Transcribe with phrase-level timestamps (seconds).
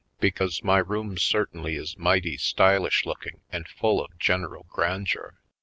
[0.19, 5.37] Because my room certainly is mighty stylish looking and full of general grandeur.